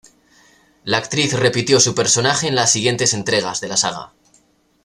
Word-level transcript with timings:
La 0.83 0.97
actriz 0.97 1.31
repitió 1.39 1.79
su 1.79 1.93
personaje 1.93 2.47
en 2.47 2.55
las 2.55 2.71
siguientes 2.71 3.13
entregas 3.13 3.61
de 3.61 3.67
la 3.67 3.77
Saga. 3.77 4.13